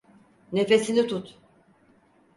[0.51, 1.37] Nefesini tut!